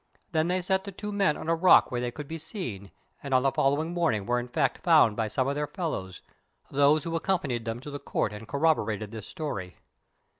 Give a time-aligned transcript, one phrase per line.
[0.31, 2.89] Then they set the two men on a rock where they could be seen,
[3.21, 6.23] and on the following morning were in fact found by some of their fellows,
[6.71, 9.75] those who accompanied them to the Court and corroborated this story.